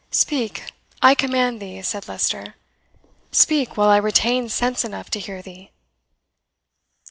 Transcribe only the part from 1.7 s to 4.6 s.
said Leicester "speak, while I retain